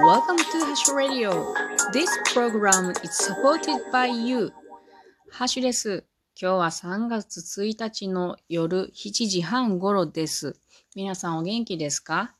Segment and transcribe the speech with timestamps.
[0.00, 1.52] Welcome to Hash Radio.
[1.92, 4.52] This program is supported by you.
[5.30, 6.04] ハッシュです。
[6.40, 10.56] 今日は3月1日の夜7時半頃です。
[10.94, 12.36] 皆さんお元気ですか？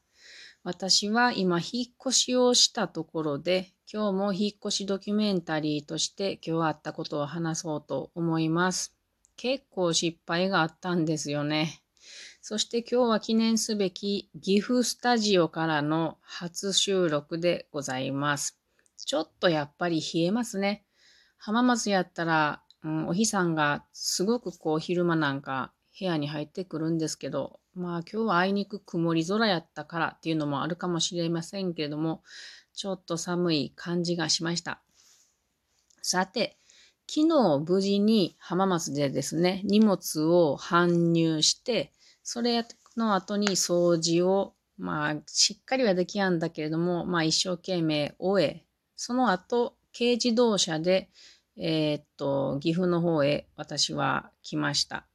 [0.63, 8.95] 私は今引っ越しをしたところで、今日も引っ越しドキュメンタリーとして今日あったことを話そうと思います。
[9.37, 11.83] 結構失敗があったんですよね。
[12.51, 18.59] そして今日は記念すべき岐阜スタジオからの初収録でございます。
[18.97, 20.83] ちょっとやっぱり冷えますね。
[21.37, 32.23] 浜松やったら、うん、お日さんがすごくこう昼間なんか部屋に入ってくるんですけど、まあ今日はあいにく曇り空やったからっていうのもあるかもしれませんけれども、
[32.73, 34.81] ちょっと寒い感じがしました。
[36.01, 36.57] さて、
[37.07, 41.93] 昨日無事に浜松でですね、荷物を搬入して、
[42.31, 42.63] それ
[42.95, 51.09] の後に掃除を、まあ、しっかりはできやんだけれども、まあ、一生懸命終え、その後、軽自動車で、
[51.57, 55.07] えー、っと、岐阜の方へ私は来ました。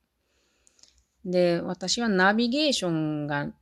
[1.23, 3.53] で、私はナビゲーションが、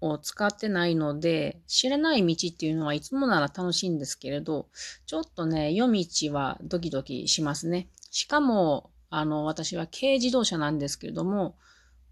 [0.00, 4.68] を使ってないので、知らない道っていうのはいつもなら楽しいんですけれど、
[5.06, 7.88] ちょっとね、夜道はドキドキしますね。
[8.12, 11.56] しかも、あの、私は軽自動車なんですけれども、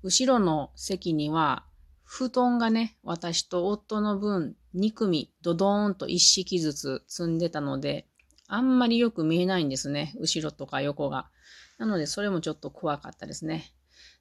[0.02, 1.64] 後ろの席には、
[2.04, 8.06] 布団がね、私と夫の分、2組、ドドーンと1式ずつ積んでたので、
[8.46, 10.14] あんまりよく見えないんですね。
[10.18, 11.28] 後ろとか横が。
[11.76, 13.72] なので、それもちょっと怖かったですね。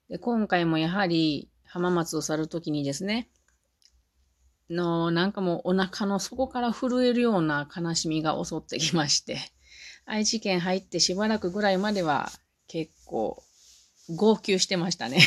[0.08, 3.30] で、今回もやはり、浜松を去るときにですね、
[4.70, 9.38] の、なんかもうお腹の底から震えるような悲しみが襲ってきまして、
[10.04, 12.30] 愛知県入ってしばらくぐらいまでは
[12.66, 13.42] 結構
[14.08, 15.20] 号泣してましたね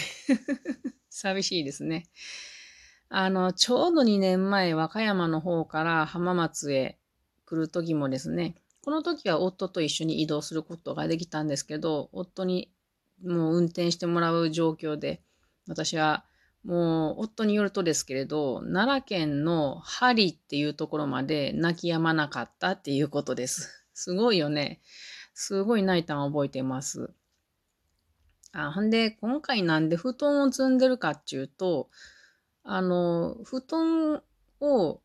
[1.10, 2.08] 寂しいですね。
[3.10, 6.98] あの、ちょうど2年前、和歌山の方から浜松へ
[7.46, 12.72] 来る時もですね、この時は夫と一緒に移動することができたんですけど、夫に
[13.22, 15.22] もう運転してもらう状況で、
[15.68, 16.26] 私は
[16.64, 23.86] もう夫によるとですけれど、奈良県の針っていうところまで泣き止まなかったっていうことです。
[23.94, 24.80] すごいよね。
[25.34, 27.14] すごい泣いたのを覚えてます。
[28.54, 31.90] あ、ほんで、今回なんで布団を積んでるかっていうと、
[32.64, 34.22] あの、布団
[34.60, 35.02] を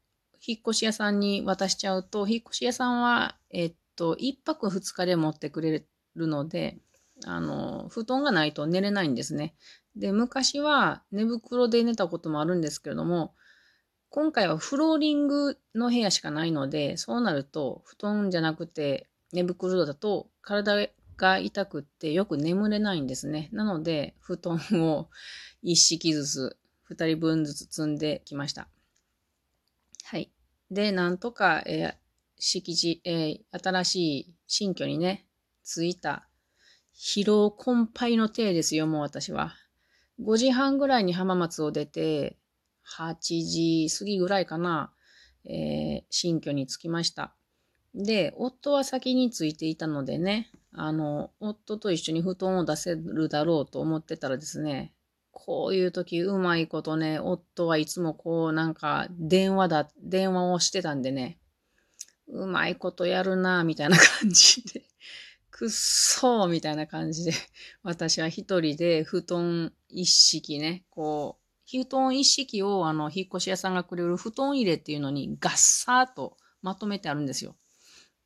[0.47, 6.79] 引っ越し屋さんに渡しちゃうと、引っ越し屋さんは、えっと、一泊二日で持ってくれるので、
[7.25, 9.55] あの、布団がないと寝れないんですね。
[9.95, 13.35] で、昔は寝袋で寝たこともあるんですけれども、
[14.11, 23.49] 今回はフローリングの部屋しかないので、そうなると、布団じゃなくて寝袋だと体が痛くってよく眠れないんですね。
[23.53, 25.09] なので、布団を
[25.63, 28.69] 一式ずつ、二人分ずつ積んできました。
[30.05, 30.31] はい。
[30.71, 31.95] で、なんとか、えー、
[32.39, 35.27] 敷地、えー、新しい新居にね、
[35.65, 36.29] 着いた
[36.95, 39.55] 疲労困憊の体ですよ、もう私は。
[40.21, 42.39] 5時半ぐらいに浜松を出て、
[42.97, 44.93] 8時過ぎぐらいかな、
[45.45, 47.35] えー、新居に着きました。
[47.97, 54.93] で、夫は先に着いていたのでね、あの、夫と一緒に布団を出せるだろうと思ってたらですね、
[55.33, 61.39] こういう時うまいことね、夫はいつもこうなんか電話だ、電話をしてたんでね、
[62.29, 64.83] うまいことやるなみたいな感じで、
[65.51, 67.33] くっそーみたいな感じで、
[67.83, 77.57] 私は一人で布団一式ね、こう、布団一式をあの、引っ越し屋さんがくれる布団入れっていうのにガッサーとまとめてあるんですよ。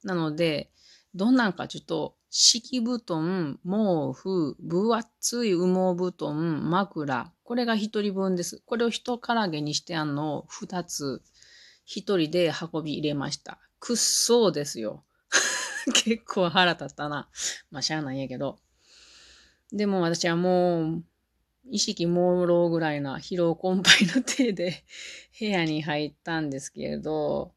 [0.04, 0.70] なので、
[1.14, 7.32] どんなんかちょっと敷布団、毛布、分厚い羽毛布団、枕。
[7.42, 8.62] これが一人分です。
[8.64, 11.22] これを一からげにしてあんの二つ、
[11.84, 13.58] 一人で運び入れました。
[13.80, 15.04] くっそうですよ。
[15.92, 17.28] 結構腹立ったな。
[17.72, 18.60] まあ、しゃあないんやけど。
[19.72, 21.04] でも私はもう、
[21.68, 24.84] 意識朦朧ぐらいな疲労困憊の手で
[25.38, 27.54] 部屋に入ったんですけれど、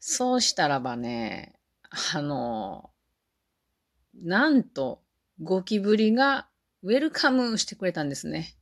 [0.00, 1.57] そうしたらばね、
[1.90, 2.90] あの、
[4.14, 5.02] なんと、
[5.40, 6.48] ゴキブリが
[6.82, 8.54] ウェルカムしてくれたんですね。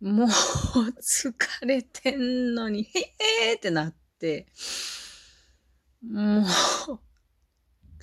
[0.00, 0.28] もう
[1.00, 1.32] 疲
[1.66, 3.14] れてんのに、へ
[3.50, 4.46] えーってなって、
[6.02, 6.44] もう、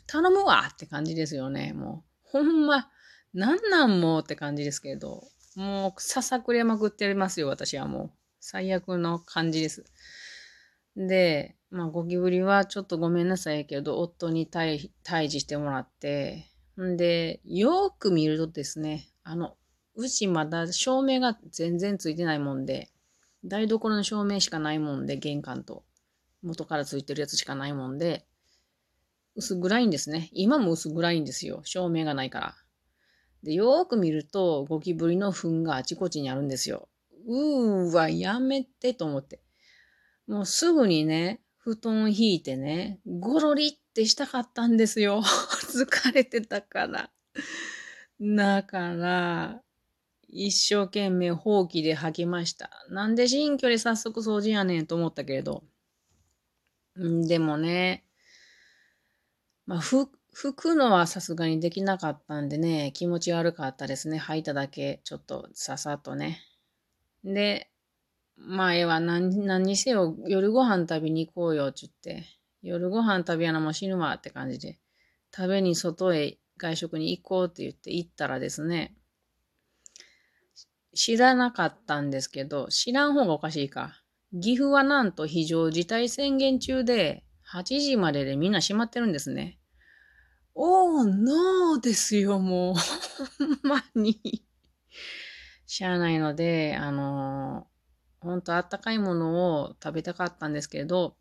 [0.08, 1.74] 頼むわって感じですよね。
[1.74, 2.90] もう、ほんま、
[3.34, 5.24] なんなんもうって感じですけど、
[5.56, 8.12] もう、ささくれまくってますよ、私はもう。
[8.40, 9.86] 最悪の感じです。
[10.96, 14.90] で、まあ、ゴキブリはちょっとごめんなさいけど、夫に退
[15.30, 16.46] 治してもらって、
[16.82, 19.56] んで、よく見るとですね、あの、
[19.96, 22.92] うちまだ照明が全然ついてないもんで、
[23.44, 25.84] 台所の照明しかないもんで、玄関と。
[26.44, 28.26] 元からついてるやつしかないもんで、
[29.36, 30.30] 薄暗いんですね。
[30.34, 31.62] 今も薄暗いんですよ。
[31.64, 32.56] 照明がないから。
[33.44, 36.90] で、よーく見ると、ゴキブリの糞があちこちにあるんですよ。
[37.28, 39.42] うーわ、やめてと思って。
[40.32, 45.22] もうすぐにね、布団引いてね、ゴロリってしたかったんですよ。
[45.68, 47.12] 疲れてたから。
[48.22, 49.62] だから、
[50.30, 52.70] 一生懸命放棄で吐きました。
[52.90, 55.66] なんで新居で早速掃除やねんと思ったけれど。
[56.98, 58.06] んでもね、
[59.66, 64.18] まあ、ふ拭くのはさすがにできなかったんでね、気持ち悪かったですね。
[64.18, 66.42] 吐いただけ、ちょっとささっとね。
[67.26, 67.71] で、
[68.44, 72.26] まあ、ええわ、何、何にせよ、夜ご飯食べに行こうよ、ちゅって。
[72.62, 74.80] 夜ご飯食べやなもう死ぬわって感じで。
[75.36, 78.96] 食べに外へ外食に行こうって言って行ったらですね、
[80.94, 84.02] 知らなかったんですけど、知らん方がおかしいか。
[84.34, 87.24] 岐阜はなんと非常事態宣言中で、
[87.54, 89.60] 8時まででみんな閉まってるんですね。
[90.54, 92.76] おー、ノーですよ、もう。
[93.40, 94.46] ほんまに。
[95.66, 97.68] しゃあないので、あの、
[98.22, 101.16] ほんとあったかいものを食べたかったんですけど、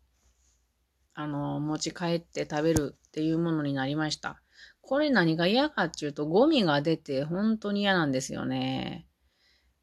[1.13, 4.41] あの、持ち帰って食べるっていうものになりました。
[4.81, 9.07] これ何が嫌かっていうと、ゴミが出て本当に嫌なんですよね。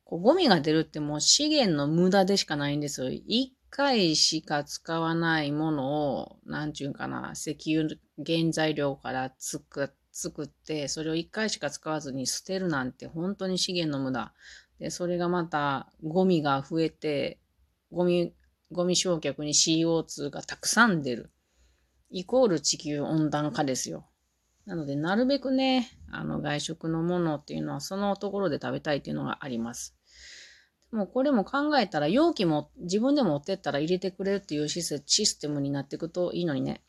[0.05, 3.11] こうゴミが出るってもう資源の無駄でしかないんですよ。
[3.11, 9.89] 一回しか使わないものを、なんちゅうかな、石油原材料から作っ
[10.19, 14.35] 作って、それを一回しか使わずに捨てるなんて本当に資源の無駄。
[14.79, 17.39] で、それがまたゴミが増えて、
[17.91, 18.35] ゴミ、
[18.71, 21.31] ゴミ焼却に CO2 がたくさん出る。
[22.11, 24.07] イコール地球温暖化ですよ。
[24.67, 29.97] なので、なるべくね、あの、外食のものっていうのはそのところで食べたいっていうのがあります。
[30.91, 36.83] もうこれも考えたら、容器も自分で持ってったら入れてくれるっていうシステムになっていくといいのにね。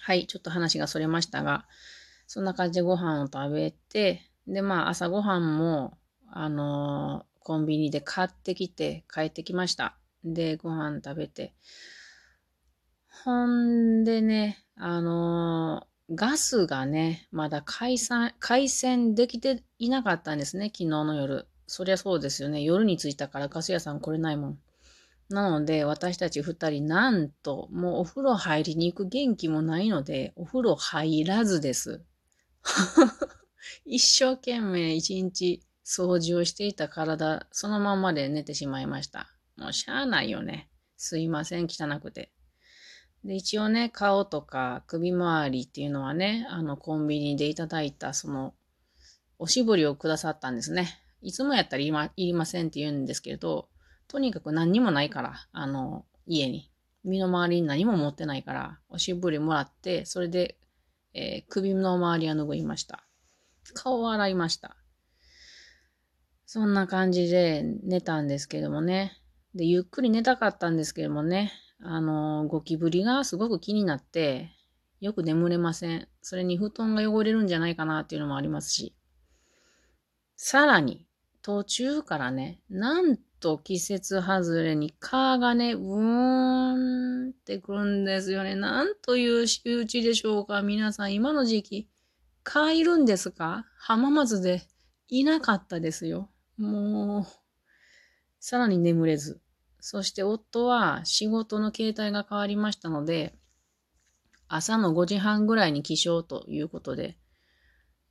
[0.00, 1.66] はい、ちょっと話がそれましたが、
[2.26, 5.98] そんな感じでご飯を食べて、で、まあ朝ごはんも、
[6.38, 9.96] あのー、コンビニで買ってきて帰ってきました。
[10.22, 11.54] で、ご飯食べて。
[13.24, 21.48] ほんでね、あのー、ガスがね、まだ解散、回線できていなかったんですね、昨日の夜。
[21.66, 22.62] そりゃそうですよね。
[22.62, 24.58] 夜に着いたからガス屋さん来れないもん。
[25.30, 32.02] なので、私たち二人、なんと、もうお風呂入りに行く元気もないので、お風呂入らずです。
[33.84, 39.32] 一生懸命一日掃除をしていた体、そのままで寝てしまいました。
[39.56, 40.68] もうしゃあないよね。
[40.96, 42.32] すいません、汚くて。
[43.24, 48.54] で、一応ね、顔とか首周りっていうのはね、あの、コンビニでいただいた、その、
[49.38, 50.88] おしぼりをくださったんですね。
[51.22, 53.68] いつもやったらいまいりませんって言うんですけれど、
[54.08, 56.70] とにかく何にもないから、あの、家に。
[57.04, 60.58] 身の回りに何も持ってないから、おしぼりもらって、それで、
[61.14, 63.06] えー、首の周りは拭いました。
[63.74, 64.76] 顔を洗いました。
[66.46, 69.20] そんな感じで寝たんですけどもね。
[69.54, 71.52] で、ゆっくり寝たかったんですけどもね。
[71.80, 74.50] あの、ゴキブリがすごく気になって、
[75.00, 76.08] よく眠れません。
[76.22, 78.94] それに布団が汚れるんじゃないかなっていうのもありますし。
[80.36, 81.04] さらに、
[81.42, 88.54] 途中からね、なんと季節外れに蚊がね、うーんってくるんですよね。
[88.54, 90.62] なんという仕打ちでしょうか。
[90.62, 91.88] 皆さん、今の時期、
[92.44, 93.66] 蚊いるんですか？
[93.78, 94.62] 浜松で
[95.08, 96.30] いなかったですよ。
[96.58, 97.26] もう、
[98.40, 99.40] さらに眠れず。
[99.80, 103.34] そして夫は仕事の形態が変わりましたので、
[104.48, 107.18] 朝の5時半ぐらいに起床ということで、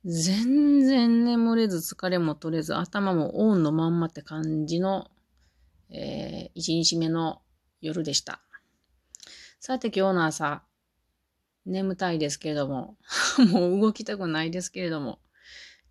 [0.04, 5.10] 全然眠れず疲れも取れず頭もオンのまんまって感じの、
[5.90, 7.42] えー、一日目の
[7.80, 8.40] 夜でした。
[9.58, 10.62] さて今日の朝、
[11.64, 12.96] 眠たいですけれども、
[13.50, 15.18] もう動きたくないですけれども、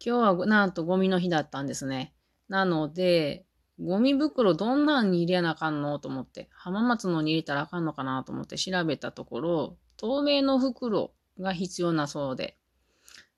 [0.04, 2.15] 今日はなんとゴミの日だったんですね。
[2.50, 3.46] なので、
[3.80, 12.58] ゴミ袋どんなんに入れなあかんのと思って、浜松のに入れたらあかんのかなと思って調べたところ、透明の袋が必要なそうで、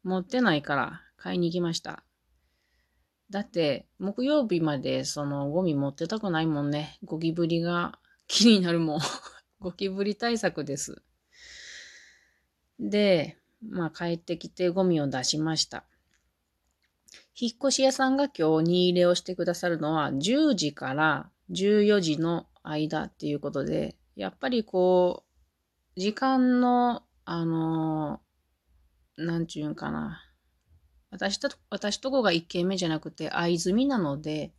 [0.03, 2.03] 持ってないから買いに行きました。
[3.29, 6.97] だって、木曜日までそのゴミ持ってたくないもんね。
[7.03, 8.99] ゴキブリが気になるもん。
[9.59, 11.01] ゴキブリ対策です。
[12.79, 13.37] で、
[13.67, 15.83] まあ帰ってきてゴミを出しました。
[17.39, 25.24] 引っ越し屋さんが今日荷入れをしてくださるのは10時から14時の間っていうことで、やっぱりこ
[25.96, 28.22] う、時間の、あの
[29.17, 30.24] なんちゅうんかな。
[31.12, 34.51] 私と、私とこが一軒目じゃなくて、相住なので、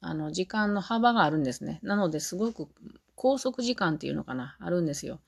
[0.00, 1.80] あの、時間の幅があるんですね。
[1.82, 2.68] なので、すごく
[3.16, 5.20] 拘束時間っていうのかな、あるんですよ。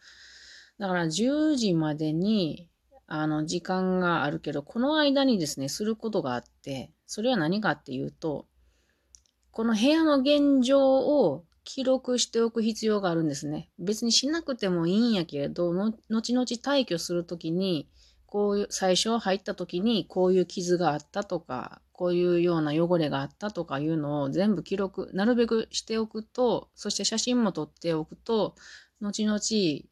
[0.78, 2.68] だから10時までに、
[3.06, 8.46] あの、時間があるけど、この間にですね、することがあって、それは何かっていうと、
[9.52, 13.70] この部屋の現状を記録しておく必要があるんですね。
[13.78, 17.88] 別にしなくてもいいんやけれど、後々退去するときに、
[18.26, 28.54] こういう、最初入った時にこういう傷があったとか、こういうような汚れがあったとかいうのを全部記録、なるべくしておくと、そして写真も撮っておくと、
[29.00, 29.40] 後々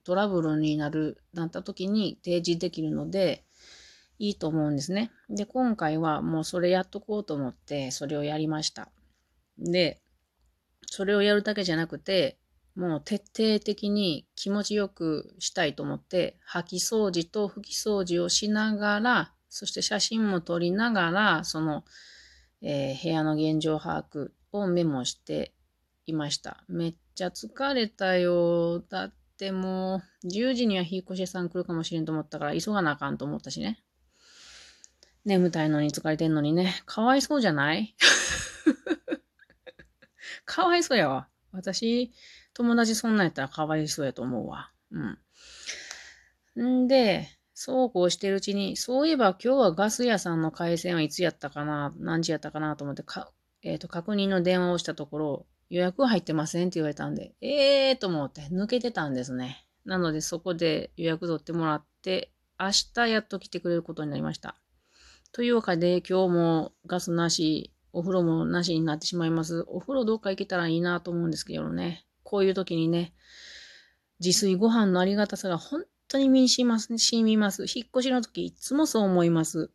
[0.05, 3.45] トラブルになる、なった時に提示できるので、
[4.19, 5.11] いいと思うんですね。
[5.29, 8.91] で、今回はもうそれやっとこうと思って、それをやりました。
[9.59, 10.01] で、
[10.87, 12.39] それをやるだけじゃなくて、
[12.77, 21.85] もう徹底的に気持ちよくしたいと思って、掃き掃除と拭き掃除をしながら、そして写真も撮りながら、その、
[22.63, 25.53] えー、部屋の現状把握をメモして
[26.07, 26.65] いました。
[26.69, 28.81] めっちゃ疲れたよ。
[28.81, 33.83] だってもう、10時には引っ越し屋さん来るかもしれんと思ったから、急がなあかんと思ったしね。
[35.25, 36.83] 眠たいのに疲れてんのにね。
[36.87, 37.95] かわいそうじゃない？
[40.45, 41.29] かわいそうやわ。
[41.53, 42.13] 私、
[42.53, 44.71] 友達そんなんやったらかわいそうやと思うわ。
[46.57, 46.85] うん。
[46.85, 52.77] んで、そうこうしてるうちに、そういえば今日はガス屋さんの回線はいつやったかな、何時やったかな？
[52.77, 59.67] と思ってか、えっ、ー、と、確認の電話をしたところ、予約は入ってませんって言われたんで、ええーと思って抜けてたんですね。
[59.85, 64.57] なのでそこで予約取ってもらって、明日やっと来てくれることになりました。
[65.33, 69.65] というわけで今日もガスなし、お風呂もなしになってしまいます。
[69.67, 72.07] お風呂どっか行けたらいいなと思うんですけどね。
[72.23, 73.13] こういう時にね、
[74.21, 77.63] 自炊ご飯のありがたさが本当に身にします、染みます。
[77.63, 79.73] 引っ越しの時いつもそう思います。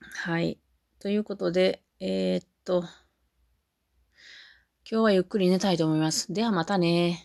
[0.00, 0.58] はい。
[0.98, 2.84] ということで、えー、っと、
[4.88, 6.32] 今日はゆっくり寝たいと思います。
[6.32, 7.24] ではまたね。